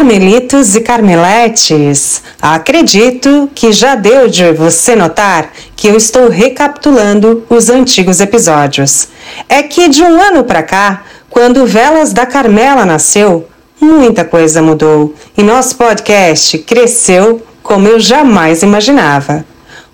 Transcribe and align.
Carmelitos 0.00 0.74
e 0.74 0.80
Carmeletes, 0.80 2.22
acredito 2.40 3.50
que 3.54 3.70
já 3.70 3.94
deu 3.94 4.28
de 4.28 4.50
você 4.50 4.96
notar 4.96 5.52
que 5.76 5.88
eu 5.88 5.94
estou 5.94 6.30
recapitulando 6.30 7.44
os 7.50 7.68
antigos 7.68 8.18
episódios. 8.18 9.08
É 9.46 9.62
que 9.62 9.90
de 9.90 10.02
um 10.02 10.18
ano 10.18 10.42
para 10.42 10.62
cá, 10.62 11.02
quando 11.28 11.66
Velas 11.66 12.14
da 12.14 12.24
Carmela 12.24 12.86
nasceu, 12.86 13.46
muita 13.78 14.24
coisa 14.24 14.62
mudou 14.62 15.14
e 15.36 15.42
nosso 15.42 15.76
podcast 15.76 16.56
cresceu 16.60 17.42
como 17.62 17.86
eu 17.86 18.00
jamais 18.00 18.62
imaginava. 18.62 19.44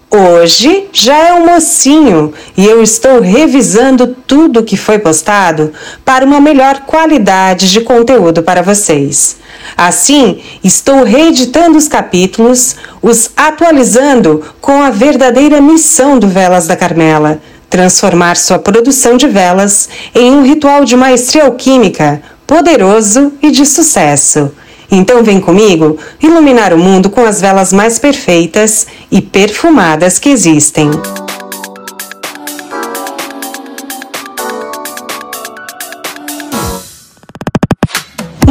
Hoje 0.09 0.87
já 0.93 1.19
é 1.19 1.33
um 1.35 1.47
mocinho 1.47 2.33
e 2.57 2.65
eu 2.65 2.81
estou 2.81 3.21
revisando 3.21 4.15
tudo 4.25 4.63
que 4.63 4.77
foi 4.77 5.01
postado 5.01 5.73
para 6.05 6.25
uma 6.25 6.41
melhor 6.41 6.83
qualidade 6.87 7.73
de 7.73 7.81
conteúdo 7.81 8.41
para 8.45 8.63
vocês. 8.63 9.45
Assim, 9.77 10.41
estou 10.65 11.05
reeditando 11.05 11.77
os 11.77 11.87
capítulos, 11.87 12.77
os 13.03 13.31
atualizando 13.37 14.43
com 14.61 14.83
a 14.83 14.91
verdadeira 14.91 15.61
missão 15.61 16.19
do 16.19 16.27
Velas 16.27 16.67
da 16.67 16.75
Carmela: 16.75 17.41
transformar 17.69 18.37
sua 18.37 18.59
produção 18.59 19.17
de 19.17 19.29
velas 19.29 19.89
em 20.15 20.33
um 20.33 20.43
ritual 20.43 20.85
de 20.85 20.97
maestria 20.97 21.45
alquímica 21.45 22.23
poderoso 22.47 23.33
e 23.43 23.51
de 23.51 23.67
sucesso. 23.67 24.53
Então 24.91 25.23
vem 25.23 25.41
comigo 25.41 25.99
iluminar 26.23 26.73
o 26.73 26.79
mundo 26.79 27.11
com 27.11 27.25
as 27.25 27.41
velas 27.41 27.73
mais 27.73 27.99
perfeitas 27.99 28.87
e 29.11 29.21
perfumadas 29.21 30.19
que 30.19 30.29
existem. 30.29 30.91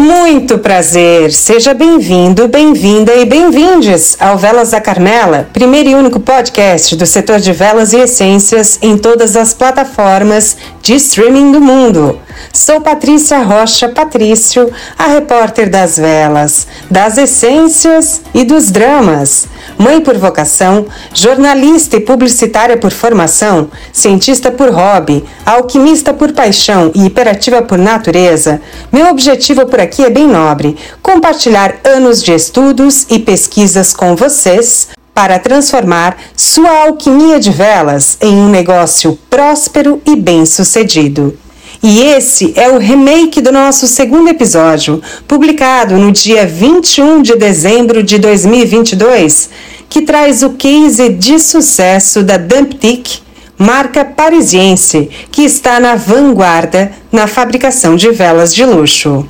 Muito 0.05 0.59
prazer! 0.59 1.31
Seja 1.33 1.73
bem-vindo, 1.73 2.47
bem-vinda 2.47 3.11
e 3.15 3.25
bem-vindes 3.25 4.15
ao 4.19 4.37
Velas 4.37 4.69
da 4.69 4.79
Carmela, 4.79 5.49
primeiro 5.51 5.89
e 5.89 5.95
único 5.95 6.19
podcast 6.19 6.95
do 6.95 7.07
setor 7.07 7.39
de 7.39 7.51
velas 7.51 7.91
e 7.91 7.97
essências 7.97 8.77
em 8.83 8.99
todas 8.99 9.35
as 9.35 9.55
plataformas 9.55 10.57
de 10.85 10.93
streaming 10.93 11.51
do 11.51 11.59
mundo. 11.59 12.19
Sou 12.53 12.79
Patrícia 12.79 13.41
Rocha 13.41 13.89
Patrício, 13.89 14.71
a 14.95 15.07
repórter 15.07 15.67
das 15.67 15.97
velas, 15.97 16.67
das 16.91 17.17
essências 17.17 18.21
e 18.35 18.43
dos 18.43 18.69
dramas. 18.69 19.47
Mãe 19.79 19.99
por 19.99 20.15
vocação, 20.15 20.85
jornalista 21.11 21.97
e 21.97 22.01
publicitária 22.01 22.77
por 22.77 22.91
formação, 22.91 23.71
cientista 23.91 24.51
por 24.51 24.69
hobby, 24.69 25.25
alquimista 25.43 26.13
por 26.13 26.33
paixão 26.33 26.91
e 26.93 27.07
hiperativa 27.07 27.63
por 27.63 27.79
natureza, 27.79 28.61
meu 28.91 29.07
objetivo 29.07 29.65
por 29.65 29.79
aqui 29.79 30.05
é 30.05 30.09
bem 30.11 30.27
nobre: 30.27 30.77
compartilhar 31.01 31.77
anos 31.83 32.21
de 32.21 32.31
estudos 32.31 33.07
e 33.09 33.17
pesquisas 33.17 33.91
com 33.91 34.15
vocês 34.15 34.89
para 35.15 35.39
transformar 35.39 36.17
sua 36.35 36.83
alquimia 36.83 37.39
de 37.39 37.49
velas 37.49 38.17
em 38.21 38.33
um 38.33 38.49
negócio 38.49 39.17
próspero 39.29 40.01
e 40.05 40.13
bem-sucedido. 40.13 41.37
E 41.81 42.01
esse 42.01 42.53
é 42.57 42.69
o 42.69 42.77
remake 42.77 43.41
do 43.41 43.51
nosso 43.51 43.87
segundo 43.87 44.27
episódio, 44.27 45.01
publicado 45.27 45.97
no 45.97 46.11
dia 46.11 46.45
21 46.45 47.21
de 47.21 47.35
dezembro 47.37 48.03
de 48.03 48.19
2022, 48.19 49.49
que 49.87 50.01
traz 50.01 50.43
o 50.43 50.51
case 50.51 51.09
de 51.09 51.39
sucesso 51.39 52.21
da 52.21 52.37
Dumptic, 52.37 53.19
marca 53.57 54.03
parisiense 54.03 55.09
que 55.31 55.43
está 55.43 55.79
na 55.79 55.95
vanguarda 55.95 56.91
na 57.09 57.25
fabricação 57.25 57.95
de 57.95 58.09
velas 58.11 58.53
de 58.53 58.65
luxo. 58.65 59.25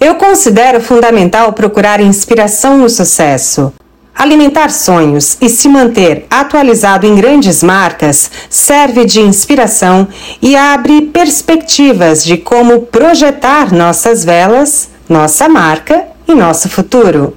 Eu 0.00 0.14
considero 0.14 0.80
fundamental 0.80 1.52
procurar 1.52 2.00
inspiração 2.00 2.78
no 2.78 2.88
sucesso. 2.88 3.72
Alimentar 4.18 4.68
sonhos 4.70 5.38
e 5.40 5.48
se 5.48 5.68
manter 5.68 6.26
atualizado 6.28 7.06
em 7.06 7.14
grandes 7.14 7.62
marcas 7.62 8.28
serve 8.50 9.04
de 9.04 9.20
inspiração 9.20 10.08
e 10.42 10.56
abre 10.56 11.02
perspectivas 11.02 12.24
de 12.24 12.36
como 12.36 12.80
projetar 12.80 13.72
nossas 13.72 14.24
velas, 14.24 14.90
nossa 15.08 15.48
marca 15.48 16.04
e 16.26 16.34
nosso 16.34 16.68
futuro. 16.68 17.36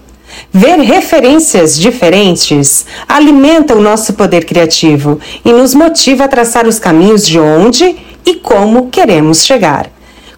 Ver 0.51 0.79
referências 0.79 1.77
diferentes 1.77 2.83
alimenta 3.07 3.75
o 3.75 3.81
nosso 3.81 4.13
poder 4.13 4.43
criativo 4.45 5.19
e 5.45 5.53
nos 5.53 5.75
motiva 5.75 6.23
a 6.23 6.27
traçar 6.27 6.65
os 6.65 6.79
caminhos 6.79 7.27
de 7.27 7.39
onde 7.39 7.95
e 8.25 8.33
como 8.37 8.89
queremos 8.89 9.43
chegar. 9.45 9.90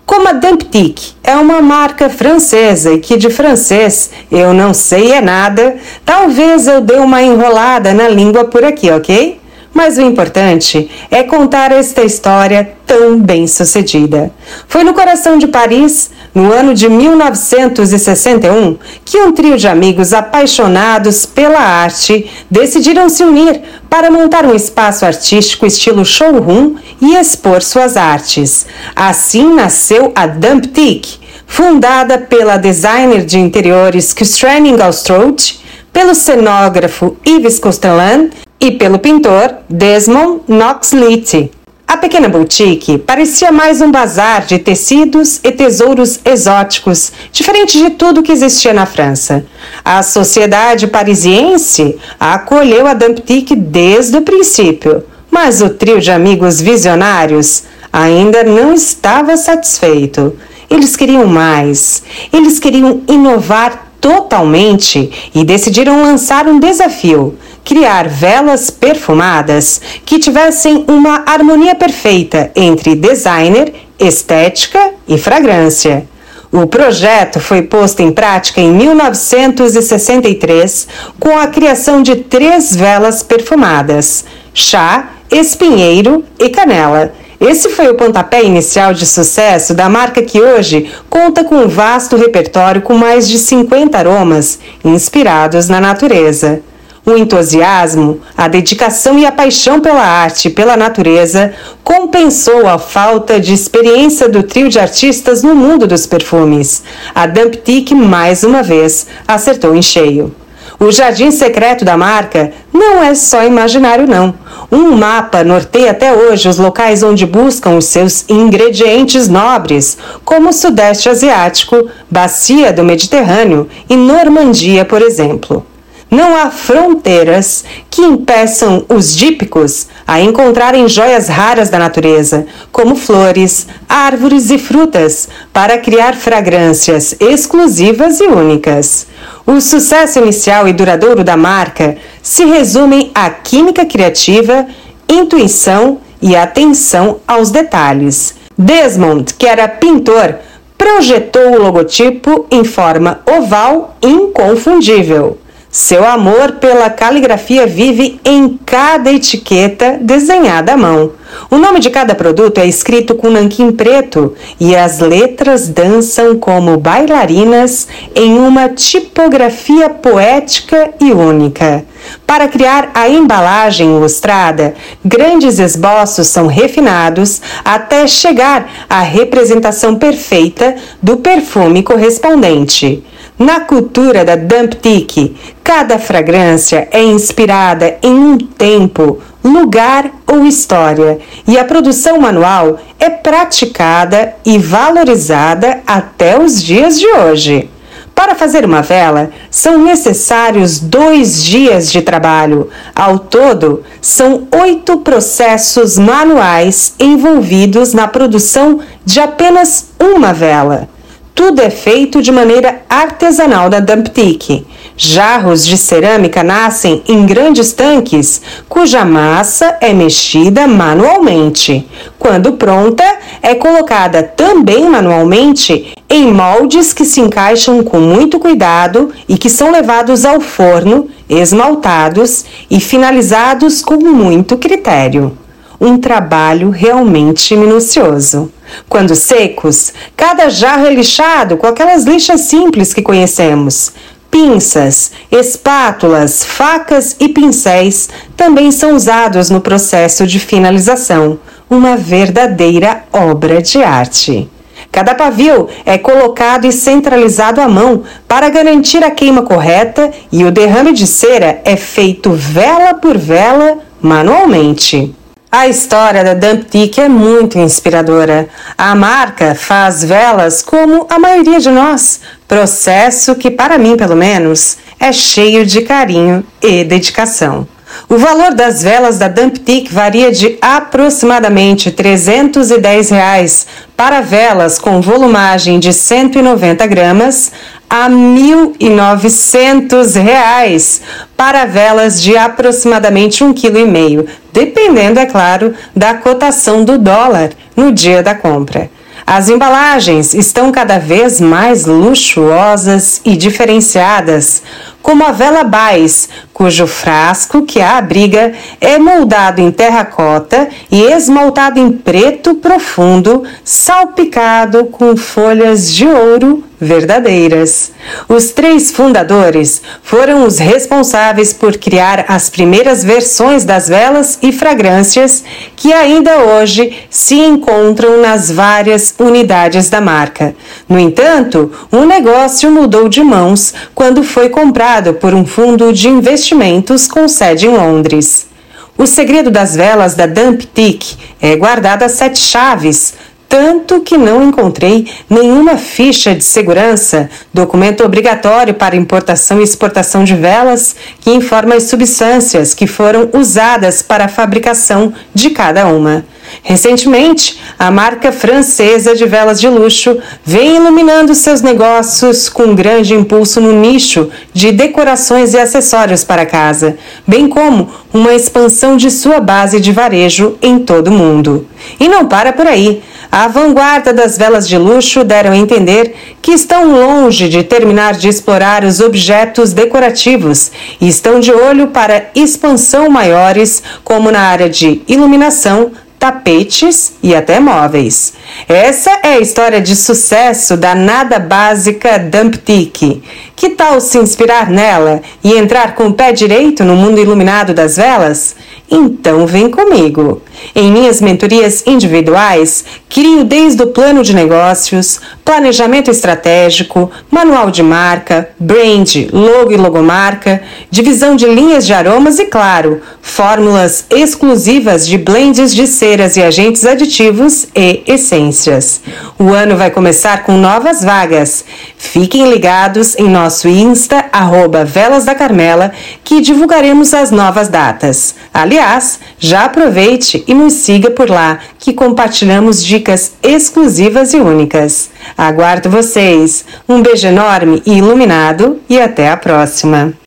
Como 0.06 0.28
a 0.28 0.34
Dumptic 0.34 1.14
é 1.24 1.36
uma 1.36 1.62
marca 1.62 2.10
francesa 2.10 2.94
e 2.94 3.00
que 3.00 3.18
de 3.18 3.30
francês 3.30 4.12
eu 4.30 4.54
não 4.54 4.74
sei 4.74 5.14
é 5.14 5.22
nada, 5.22 5.78
talvez 6.06 6.68
eu 6.68 6.82
dê 6.82 6.96
uma 6.96 7.22
enrolada 7.22 7.94
na 7.94 8.10
língua 8.10 8.44
por 8.44 8.64
aqui, 8.66 8.92
ok? 8.92 9.40
Mas 9.74 9.98
o 9.98 10.02
importante 10.02 10.90
é 11.10 11.24
contar 11.24 11.72
esta 11.72 12.04
história 12.04 12.76
tão 12.86 13.20
bem 13.20 13.48
sucedida. 13.48 14.32
Foi 14.68 14.84
no 14.84 14.94
coração 14.94 15.40
de 15.40 15.48
Paris, 15.48 16.12
no 16.34 16.54
ano 16.54 16.76
de 16.76 16.88
1961, 16.88 18.78
que 19.04 19.18
um 19.18 19.32
trio 19.32 19.58
de 19.58 19.68
amigos 19.68 20.14
apaixonados 20.14 21.26
pela 21.26 21.60
arte 21.60 22.30
decidiram 22.52 23.10
se 23.10 23.24
unir 23.24 23.62
para 23.90 24.12
montar 24.12 24.46
um 24.46 24.54
espaço 24.54 25.06
artístico 25.06 25.66
estilo 25.66 26.06
showroom 26.06 26.76
e 27.02 27.16
expor 27.16 27.64
suas 27.64 27.98
artes. 27.98 28.68
Assim 28.96 29.56
nasceu 29.56 30.12
a 30.16 30.28
Dumptic, 30.28 31.20
fundada 31.48 32.20
pela 32.20 32.58
designer 32.58 33.26
de 33.26 33.40
interiores 33.40 34.14
Christiane 34.14 34.70
Ingalstrout, 34.70 35.62
pelo 35.92 36.16
cenógrafo 36.16 37.16
Yves 37.26 37.60
Costellan 37.60 38.30
e 38.64 38.72
pelo 38.72 38.98
pintor 38.98 39.56
Desmond 39.70 40.44
Knox-Litty. 40.48 41.52
A 41.86 41.98
pequena 41.98 42.30
boutique 42.30 42.98
parecia 42.98 43.52
mais 43.52 43.82
um 43.82 43.92
bazar 43.92 44.46
de 44.46 44.58
tecidos 44.58 45.42
e 45.44 45.52
tesouros 45.52 46.22
exóticos, 46.24 47.12
diferente 47.30 47.78
de 47.78 47.90
tudo 47.90 48.24
que 48.24 48.32
existia 48.32 48.74
na 48.74 48.86
França. 48.86 49.46
A 49.84 50.02
sociedade 50.02 50.88
parisiense 50.88 51.98
acolheu 52.18 52.88
a 52.88 52.94
Dumptic 52.94 53.54
desde 53.54 54.16
o 54.16 54.22
princípio, 54.22 55.04
mas 55.30 55.62
o 55.62 55.72
trio 55.72 56.00
de 56.00 56.10
amigos 56.10 56.62
visionários 56.62 57.64
ainda 57.92 58.46
não 58.46 58.74
estava 58.74 59.36
satisfeito. 59.36 60.38
Eles 60.70 60.96
queriam 60.96 61.28
mais. 61.28 62.02
Eles 62.32 62.60
queriam 62.60 63.02
inovar 63.10 63.92
totalmente 64.00 65.12
e 65.34 65.46
decidiram 65.46 66.02
lançar 66.02 66.48
um 66.48 66.60
desafio: 66.60 67.38
criar 67.64 68.08
velas 68.08 68.70
perfumadas 68.70 69.82
que 70.06 70.20
tivessem 70.20 70.86
uma 70.88 71.24
harmonia 71.26 71.74
perfeita 71.76 72.52
entre 72.56 72.94
designer, 72.96 73.74
estética 74.00 74.92
e 75.08 75.18
fragrância. 75.18 76.06
O 76.52 76.68
projeto 76.68 77.40
foi 77.40 77.64
posto 77.64 78.02
em 78.02 78.12
prática 78.12 78.62
em 78.62 78.72
1963 78.72 80.88
com 81.20 81.36
a 81.38 81.48
criação 81.48 82.04
de 82.04 82.18
três 82.18 82.76
velas 82.76 83.24
perfumadas: 83.24 84.24
chá, 84.54 85.10
espinheiro 85.32 86.24
e 86.40 86.50
canela 86.50 87.12
esse 87.44 87.68
foi 87.68 87.90
o 87.90 87.96
pontapé 87.96 88.42
inicial 88.42 88.94
de 88.94 89.06
sucesso 89.06 89.74
da 89.74 89.90
marca 89.90 90.24
que 90.24 90.40
hoje 90.40 90.90
conta 91.10 91.44
com 91.44 91.56
um 91.56 91.68
vasto 91.68 92.16
repertório 92.16 92.82
com 92.82 92.94
mais 92.94 93.28
de 93.28 93.38
50 93.38 93.98
aromas 93.98 94.60
inspirados 94.82 95.68
na 95.68 95.82
natureza. 95.82 96.62
O 97.06 97.18
entusiasmo, 97.18 98.22
a 98.38 98.48
dedicação 98.48 99.20
e 99.20 99.26
a 99.26 99.32
paixão 99.32 99.82
pela 99.82 100.02
arte 100.02 100.48
e 100.48 100.52
pela 100.52 100.78
natureza 100.78 101.54
compensou 101.84 102.66
a 102.66 102.78
falta 102.78 103.42
de 103.42 103.54
experiência 103.54 104.30
do 104.30 104.42
trio 104.42 104.70
de 104.70 104.80
artistas 104.80 105.44
no 105.44 105.54
mundo 105.54 105.86
dos 105.86 106.06
perfumes. 106.06 106.82
A 107.14 107.28
Dumptic, 107.28 107.92
mais 107.92 108.46
uma 108.46 108.64
vez, 108.64 109.06
acertou 109.28 109.76
em 109.76 109.82
cheio. 109.82 110.34
O 110.80 110.92
jardim 110.92 111.30
secreto 111.30 111.84
da 111.84 111.98
marca 111.98 112.54
não 112.72 113.04
é 113.04 113.14
só 113.16 113.44
imaginário, 113.44 114.08
não. 114.08 114.34
Um 114.72 114.96
mapa 114.96 115.44
norteia 115.44 115.92
até 115.92 116.14
hoje 116.14 116.48
os 116.48 116.58
locais 116.58 117.04
onde 117.04 117.26
buscam 117.26 117.72
os 117.72 117.86
seus 117.86 118.24
ingredientes 118.30 119.28
nobres, 119.28 119.98
como 120.24 120.50
o 120.50 120.54
Sudeste 120.54 121.10
Asiático, 121.10 121.90
Bacia 122.10 122.72
do 122.72 122.84
Mediterrâneo 122.84 123.68
e 123.90 123.96
Normandia, 123.98 124.86
por 124.86 125.02
exemplo. 125.02 125.66
Não 126.10 126.36
há 126.36 126.52
fronteiras 126.52 127.64
que 127.90 128.02
impeçam 128.02 128.86
os 128.88 129.16
dípicos 129.16 129.88
a 130.06 130.22
encontrarem 130.22 130.88
joias 130.88 131.28
raras 131.28 131.70
da 131.70 131.80
natureza, 131.80 132.46
como 132.72 132.96
flores, 132.96 133.68
árvores 133.90 134.52
e 134.52 134.58
frutas, 134.58 135.28
para 135.52 135.78
criar 135.78 136.16
fragrâncias 136.16 137.16
exclusivas 137.20 138.20
e 138.20 138.26
únicas. 138.26 139.08
O 139.46 139.60
sucesso 139.60 140.20
inicial 140.20 140.68
e 140.68 140.74
duradouro 140.74 141.24
da 141.24 141.36
marca 141.36 141.98
se 142.22 142.46
resume 142.46 143.12
à 143.16 143.30
química 143.30 143.86
criativa, 143.86 144.68
intuição 145.10 146.00
e 146.22 146.36
atenção 146.36 147.20
aos 147.28 147.52
detalhes. 147.52 148.36
Desmond, 148.58 149.34
que 149.34 149.48
era 149.48 149.68
pintor, 149.68 150.36
projetou 150.78 151.54
o 151.54 151.62
logotipo 151.62 152.46
em 152.52 152.64
forma 152.64 153.22
oval 153.26 153.98
inconfundível. 154.02 155.38
Seu 155.74 156.06
amor 156.06 156.52
pela 156.60 156.88
caligrafia 156.88 157.66
vive 157.66 158.20
em 158.24 158.60
cada 158.64 159.12
etiqueta 159.12 159.98
desenhada 160.00 160.74
à 160.74 160.78
mão. 160.78 161.14
O 161.50 161.58
nome 161.58 161.80
de 161.80 161.90
cada 161.90 162.14
produto 162.14 162.60
é 162.60 162.68
escrito 162.68 163.16
com 163.16 163.28
nanquim 163.32 163.72
preto 163.72 164.36
e 164.60 164.76
as 164.76 165.00
letras 165.00 165.68
dançam 165.68 166.38
como 166.38 166.78
bailarinas 166.78 167.88
em 168.14 168.38
uma 168.38 168.70
tipografia 168.70 169.90
poética 169.90 170.92
e 171.02 171.12
única. 171.12 171.84
Para 172.28 172.48
criar 172.48 172.92
a 172.94 173.10
embalagem 173.10 173.96
ilustrada, 173.96 174.76
grandes 175.04 175.58
esboços 175.58 176.28
são 176.28 176.46
refinados 176.46 177.42
até 177.66 178.06
chegar 178.06 178.86
à 178.88 179.02
representação 179.02 179.96
perfeita 179.96 180.76
do 181.02 181.18
perfume 181.18 181.82
correspondente. 181.82 183.04
Na 183.38 183.62
cultura 183.62 184.24
da 184.24 184.36
Dumptyque, 184.36 185.36
cada 185.64 185.98
fragrância 185.98 186.88
é 186.92 187.02
inspirada 187.02 187.98
em 188.04 188.14
um 188.14 188.38
tempo, 188.38 189.20
lugar 189.44 190.12
ou 190.28 190.46
história, 190.46 191.20
e 191.48 191.58
a 191.58 191.66
produção 191.66 192.20
manual 192.20 192.80
é 193.00 193.10
praticada 193.10 194.36
e 194.46 194.60
valorizada 194.60 195.82
até 195.88 196.40
os 196.40 196.62
dias 196.62 197.00
de 197.00 197.08
hoje. 197.08 197.70
Para 198.14 198.36
fazer 198.36 198.64
uma 198.64 198.84
vela, 198.84 199.32
são 199.50 199.84
necessários 199.84 200.80
dois 200.80 201.44
dias 201.44 201.92
de 201.92 202.04
trabalho. 202.04 202.70
Ao 202.96 203.18
todo, 203.18 203.84
são 204.00 204.48
oito 204.52 205.00
processos 205.00 205.98
manuais 205.98 206.94
envolvidos 207.00 207.94
na 207.94 208.08
produção 208.08 208.80
de 209.04 209.20
apenas 209.20 209.90
uma 210.00 210.32
vela. 210.32 210.93
Tudo 211.36 211.62
é 211.62 211.70
feito 211.72 212.22
de 212.22 212.32
maneira 212.32 212.84
artesanal 212.88 213.68
da 213.68 213.80
Dumptyque. 213.80 214.66
Jarros 214.96 215.66
de 215.66 215.76
cerâmica 215.78 216.44
nascem 216.44 217.02
em 217.08 217.26
grandes 217.26 217.74
tanques, 217.74 218.40
cuja 218.70 219.04
massa 219.04 219.76
é 219.82 219.92
mexida 219.92 220.68
manualmente. 220.68 221.88
Quando 222.20 222.54
pronta, 222.54 223.04
é 223.42 223.56
colocada 223.56 224.22
também 224.22 224.88
manualmente 224.88 225.94
em 226.08 226.32
moldes 226.32 226.94
que 226.94 227.04
se 227.04 227.20
encaixam 227.20 227.84
com 227.84 228.00
muito 228.00 228.40
cuidado 228.40 229.12
e 229.28 229.36
que 229.36 229.50
são 229.50 229.72
levados 229.72 230.26
ao 230.26 230.40
forno, 230.40 231.10
esmaltados 231.28 232.46
e 232.70 232.80
finalizados 232.80 233.82
com 233.82 233.96
muito 233.96 234.56
critério 234.58 235.36
um 235.80 235.98
trabalho 235.98 236.70
realmente 236.70 237.56
minucioso. 237.56 238.52
Quando 238.90 239.16
secos, 239.16 239.94
cada 240.16 240.50
jarro 240.50 240.86
é 240.86 240.94
lixado 240.94 241.58
com 241.58 241.68
aquelas 241.68 242.04
lixas 242.04 242.42
simples 242.42 242.94
que 242.94 243.02
conhecemos. 243.02 243.92
Pinças, 244.32 245.12
espátulas, 245.32 246.44
facas 246.44 247.16
e 247.20 247.30
pincéis 247.30 248.10
também 248.36 248.72
são 248.72 248.96
usados 248.96 249.50
no 249.52 249.62
processo 249.62 250.26
de 250.26 250.40
finalização, 250.40 251.40
uma 251.70 251.96
verdadeira 251.96 253.04
obra 253.14 253.62
de 253.62 253.84
arte. 253.84 254.50
Cada 254.92 255.16
pavio 255.16 255.70
é 255.86 255.98
colocado 255.98 256.66
e 256.66 256.72
centralizado 256.72 257.62
à 257.62 257.68
mão 257.68 258.04
para 258.28 258.50
garantir 258.50 259.04
a 259.04 259.12
queima 259.12 259.42
correta 259.42 260.12
e 260.32 260.44
o 260.44 260.52
derrame 260.52 260.94
de 260.94 261.08
cera 261.08 261.62
é 261.66 261.76
feito 261.76 262.32
vela 262.32 262.94
por 262.96 263.18
vela 263.18 263.80
manualmente. 264.02 265.14
A 265.56 265.68
história 265.68 266.24
da 266.24 266.34
Dumptic 266.34 266.98
é 266.98 267.08
muito 267.08 267.60
inspiradora. 267.60 268.50
A 268.76 268.96
marca 268.96 269.54
faz 269.54 270.04
velas 270.04 270.64
como 270.64 271.06
a 271.08 271.20
maioria 271.20 271.60
de 271.60 271.70
nós, 271.70 272.22
processo 272.48 273.36
que, 273.36 273.52
para 273.52 273.78
mim 273.78 273.96
pelo 273.96 274.16
menos, 274.16 274.78
é 275.00 275.12
cheio 275.12 275.64
de 275.64 275.82
carinho 275.82 276.44
e 276.60 276.84
dedicação. 276.84 277.68
O 278.10 278.18
valor 278.18 278.54
das 278.54 278.84
velas 278.84 279.18
da 279.18 279.28
Dumptic 279.28 279.92
varia 279.92 280.32
de 280.32 280.58
aproximadamente 280.62 281.92
310 281.92 283.10
reais 283.10 283.68
para 283.96 284.22
velas 284.22 284.80
com 284.80 285.02
volumagem 285.02 285.80
de 285.80 285.94
190 285.94 286.86
gramas 286.88 287.52
a 287.90 288.08
R$ 288.08 288.14
1.900 288.14 291.02
para 291.38 291.64
velas 291.66 292.22
de 292.22 292.36
aproximadamente 292.36 293.42
1,5 293.44 293.54
kg, 293.54 294.26
dependendo, 294.52 295.20
é 295.20 295.26
claro, 295.26 295.74
da 295.96 296.16
cotação 296.16 296.84
do 296.84 296.98
dólar 296.98 297.52
no 297.76 297.92
dia 297.92 298.24
da 298.24 298.34
compra. 298.34 298.90
As 299.26 299.48
embalagens 299.48 300.34
estão 300.34 300.72
cada 300.72 301.00
vez 301.00 301.40
mais 301.40 301.86
luxuosas 301.86 303.22
e 303.24 303.38
diferenciadas, 303.38 304.62
como 305.02 305.24
a 305.24 305.32
vela 305.32 305.64
Bais, 305.64 306.30
cujo 306.54 306.86
frasco 306.86 307.64
que 307.64 307.82
a 307.82 307.98
abriga 307.98 308.54
é 308.80 309.00
moldado 309.00 309.62
em 309.62 309.72
terracota 309.72 310.70
e 310.92 311.02
esmaltado 311.02 311.80
em 311.80 311.92
preto 311.92 312.56
profundo, 312.56 313.44
salpicado 313.64 314.86
com 314.86 315.16
folhas 315.16 315.92
de 315.92 316.06
ouro 316.06 316.64
verdadeiras. 316.84 317.92
Os 318.28 318.52
três 318.52 318.92
fundadores 318.92 319.82
foram 320.04 320.46
os 320.46 320.60
responsáveis 320.60 321.54
por 321.54 321.78
criar 321.78 322.26
as 322.28 322.50
primeiras 322.50 323.04
versões 323.04 323.66
das 323.66 323.88
velas 323.88 324.38
e 324.42 324.52
fragrâncias 324.52 325.44
que 325.76 325.92
ainda 325.92 326.38
hoje 326.40 326.96
se 327.10 327.36
encontram 327.36 328.22
nas 328.22 328.52
várias 328.52 329.16
unidades 329.18 329.90
da 329.90 330.02
marca. 330.02 330.56
No 330.88 331.00
entanto, 331.00 331.72
o 331.92 332.06
negócio 332.06 332.72
mudou 332.72 333.10
de 333.10 333.24
mãos 333.24 333.74
quando 333.96 334.24
foi 334.24 334.50
comprado 334.50 335.14
por 335.16 335.34
um 335.34 335.46
fundo 335.46 335.92
de 335.92 336.10
investimentos 336.10 337.08
com 337.08 337.28
sede 337.28 337.68
em 337.68 337.76
Londres. 337.76 338.48
O 338.96 339.08
segredo 339.08 339.50
das 339.50 339.76
velas 339.76 340.14
da 340.14 340.28
Dumptyque 340.28 341.18
é 341.42 341.56
guardado 341.56 342.04
a 342.04 342.10
sete 342.10 342.38
chaves, 342.38 343.16
tanto 343.54 344.02
que 344.02 344.18
não 344.18 344.44
encontrei 344.44 345.08
nenhuma 345.30 345.78
ficha 345.78 346.34
de 346.34 346.44
segurança, 346.44 347.30
documento 347.54 348.04
obrigatório 348.04 348.74
para 348.74 348.96
importação 348.96 349.60
e 349.60 349.64
exportação 349.64 350.24
de 350.24 350.34
velas, 350.34 350.96
que 351.20 351.30
informa 351.30 351.76
as 351.76 351.84
substâncias 351.84 352.74
que 352.74 352.88
foram 352.88 353.30
usadas 353.32 354.02
para 354.02 354.26
a 354.26 354.28
fabricação 354.28 355.14
de 355.36 355.52
cada 355.52 355.86
uma. 355.86 356.26
Recentemente, 356.62 357.60
a 357.80 357.90
marca 357.90 358.32
francesa 358.32 359.16
de 359.16 359.26
velas 359.26 359.60
de 359.60 359.68
luxo 359.68 360.18
vem 360.46 360.76
iluminando 360.76 361.34
seus 361.34 361.62
negócios 361.62 362.50
com 362.50 362.76
grande 362.76 363.14
impulso 363.14 363.60
no 363.60 363.74
nicho 363.74 364.30
de 364.54 364.72
decorações 364.72 365.54
e 365.54 365.58
acessórios 365.58 366.24
para 366.24 366.46
casa, 366.46 366.98
bem 367.26 367.48
como 367.48 367.90
uma 368.14 368.34
expansão 368.34 368.96
de 368.96 369.10
sua 369.10 369.40
base 369.40 369.80
de 369.80 369.92
varejo 369.92 370.58
em 370.62 370.80
todo 370.80 371.08
o 371.08 371.12
mundo. 371.12 371.68
E 372.00 372.08
não 372.08 372.26
para 372.26 372.54
por 372.54 372.68
aí. 372.68 373.02
A 373.32 373.48
vanguarda 373.48 374.14
das 374.14 374.38
velas 374.38 374.68
de 374.68 374.78
luxo 374.78 375.24
deram 375.24 375.54
a 375.54 375.58
entender 375.58 376.16
que 376.40 376.52
estão 376.52 376.92
longe 376.92 377.50
de 377.50 377.64
terminar 377.64 378.14
de 378.14 378.30
explorar 378.30 378.84
os 378.84 379.00
objetos 379.00 379.74
decorativos 379.74 380.72
e 381.02 381.08
estão 381.08 381.40
de 381.40 381.52
olho 381.52 381.88
para 381.88 382.30
expansão 382.36 383.10
maiores, 383.10 383.82
como 384.04 384.30
na 384.30 384.42
área 384.42 384.70
de 384.70 385.02
iluminação, 385.08 385.92
tapetes 386.24 387.16
e 387.22 387.36
até 387.36 387.60
móveis. 387.60 388.32
Essa 388.70 389.12
é 389.24 389.34
a 389.34 389.40
história 389.42 389.82
de 389.82 389.94
sucesso 389.94 390.78
da 390.78 390.96
nada 390.96 391.38
básica 391.38 392.18
Dumptyque. 392.18 393.22
Que 393.54 393.72
tal 393.72 394.00
se 394.00 394.18
inspirar 394.18 394.70
nela 394.70 395.22
e 395.44 395.52
entrar 395.52 395.96
com 395.96 396.08
o 396.08 396.14
pé 396.14 396.32
direito 396.32 396.86
no 396.86 396.96
mundo 396.96 397.20
iluminado 397.20 397.74
das 397.74 397.98
velas? 397.98 398.56
Então 398.90 399.46
vem 399.46 399.70
comigo. 399.70 400.42
Em 400.76 400.92
minhas 400.92 401.22
mentorias 401.22 401.84
individuais, 401.86 402.86
crio 403.10 403.44
desde 403.44 403.84
o 403.84 403.88
plano 403.88 404.24
de 404.24 404.34
negócios, 404.34 405.20
planejamento 405.46 406.10
estratégico, 406.10 407.12
manual 407.30 407.70
de 407.70 407.84
marca, 407.84 408.50
brand, 408.60 409.28
logo 409.32 409.72
e 409.72 409.78
logomarca, 409.78 410.62
divisão 410.90 411.36
de 411.36 411.46
linhas 411.46 411.86
de 411.86 411.94
aromas 411.94 412.40
e, 412.40 412.46
claro, 412.46 413.02
fórmulas 413.22 414.06
exclusivas 414.10 415.08
de 415.08 415.18
blends 415.18 415.74
de 415.74 415.86
ceras 415.88 416.38
e 416.38 416.42
agentes 416.42 416.86
aditivos 416.86 417.68
e 417.76 418.04
essências. 418.08 419.02
O 419.38 419.50
ano 419.50 419.76
vai 419.76 419.92
começar 419.92 420.44
com 420.44 420.58
novas 420.58 421.04
vagas. 421.04 421.66
Fiquem 421.98 422.50
ligados 422.50 423.16
em 423.18 423.30
nosso 423.30 423.68
Insta, 423.68 424.26
arroba 424.32 424.86
Velas 424.86 425.26
da 425.26 425.36
Carmela, 425.36 425.92
que 426.24 426.42
divulgaremos 426.42 427.14
as 427.14 427.32
novas 427.32 427.68
datas. 427.68 428.36
Aliás, 428.54 429.20
já 429.40 429.66
aproveite 429.66 430.43
e 430.48 430.54
nos 430.54 430.74
siga 430.74 431.12
por 431.12 431.30
lá, 431.30 431.60
que 431.80 431.94
compartilhamos 431.94 432.84
dicas 432.84 433.34
exclusivas 433.42 434.34
e 434.34 434.38
únicas. 434.38 435.10
Aguardo 435.38 435.90
vocês. 435.90 436.66
Um 436.88 437.02
beijo 437.02 437.28
enorme 437.28 437.82
e 437.86 437.98
iluminado 437.98 438.80
e 438.90 439.00
até 439.00 439.30
a 439.30 439.38
próxima. 439.38 440.14